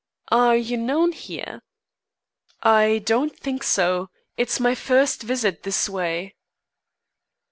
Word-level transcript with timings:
"Are 0.31 0.55
you 0.57 0.77
known 0.77 1.11
here?" 1.11 1.61
"I 2.63 3.03
don't 3.05 3.37
think 3.37 3.61
so; 3.61 4.09
it's 4.35 4.59
my 4.59 4.73
first 4.73 5.21
visit 5.21 5.61
this 5.61 5.87
way." 5.87 6.33